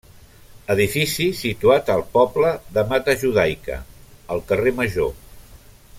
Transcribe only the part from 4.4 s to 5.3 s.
carrer Major.